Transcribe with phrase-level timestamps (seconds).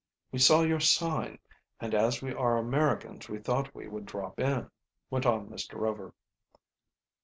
[0.31, 1.37] "We saw your sign
[1.79, 4.71] and as we are Americans we thought we would drop in,"
[5.11, 5.79] went on Mr.
[5.79, 6.15] Rover.